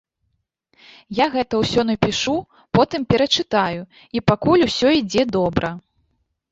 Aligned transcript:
Я 1.23 1.27
гэта 1.35 1.53
ўсё 1.63 1.81
напішу, 1.91 2.35
потым 2.79 3.01
перачытаю, 3.15 3.81
і 4.19 4.27
пакуль 4.33 4.67
усё 4.71 4.87
ідзе 5.03 5.23
добра. 5.39 5.69